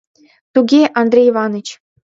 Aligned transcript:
Туге, 0.53 0.81
Андрей 0.99 1.27
Иваныч... 1.31 1.67